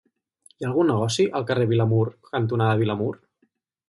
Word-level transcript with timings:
Hi 0.53 0.65
ha 0.65 0.67
algun 0.69 0.87
negoci 0.91 1.25
al 1.39 1.45
carrer 1.51 1.67
Vilamur 1.73 2.09
cantonada 2.31 2.81
Vilamur? 2.81 3.11